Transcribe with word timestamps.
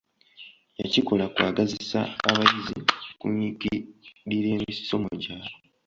Yakikola 0.81 1.23
kwagazisa 1.33 1.99
abayizi 2.29 2.75
okunyikirira 3.11 4.49
emisomo 4.57 5.09
gyabwe. 5.23 5.53